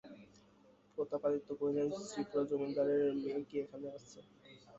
[0.97, 4.19] প্রতাপাদিত্য কহিলেন, শ্রীপুরের জমিদারের মেয়ে কি এখানেই আছে?